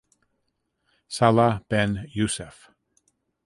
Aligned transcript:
Salah 1.07 1.63
Ben 1.69 2.07
Youssef. 2.11 2.71